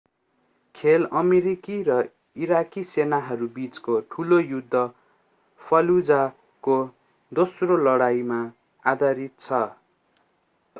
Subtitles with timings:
[0.75, 1.97] खेल अमेरिकी र
[2.45, 4.83] इराकी सेनाहरूबीचको ठुलो युद्ध
[5.61, 6.25] fallujah
[6.63, 6.79] को
[7.31, 8.43] दोस्रो लडाईमा
[8.85, 9.63] आधारित छ